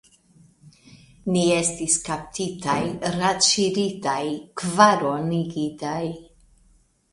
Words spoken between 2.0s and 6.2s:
kaptitaj, radŝiritaj, kvaronigitaj!